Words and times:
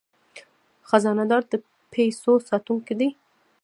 خزانه 0.89 1.25
دار 1.31 1.41
د 1.51 1.53
پیسو 1.91 2.31
ساتونکی 2.49 2.93
دی 2.99 3.09